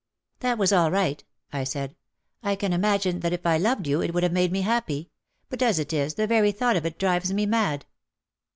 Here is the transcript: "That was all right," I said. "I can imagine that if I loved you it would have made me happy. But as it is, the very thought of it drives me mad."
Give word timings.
"That 0.39 0.57
was 0.57 0.73
all 0.73 0.89
right," 0.89 1.23
I 1.53 1.63
said. 1.63 1.95
"I 2.41 2.55
can 2.55 2.73
imagine 2.73 3.19
that 3.19 3.33
if 3.33 3.45
I 3.45 3.59
loved 3.59 3.85
you 3.85 4.01
it 4.01 4.15
would 4.15 4.23
have 4.23 4.31
made 4.31 4.51
me 4.51 4.61
happy. 4.61 5.11
But 5.47 5.61
as 5.61 5.77
it 5.77 5.93
is, 5.93 6.15
the 6.15 6.25
very 6.25 6.51
thought 6.51 6.75
of 6.75 6.87
it 6.87 6.97
drives 6.97 7.31
me 7.31 7.45
mad." 7.45 7.85